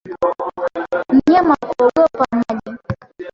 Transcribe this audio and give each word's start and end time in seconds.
Mnyama 1.15 1.55
kuogopa 1.63 2.25
maji 2.39 2.77